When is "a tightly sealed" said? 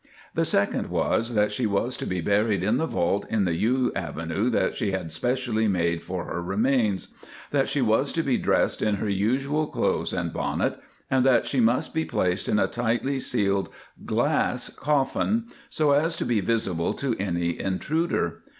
12.57-13.69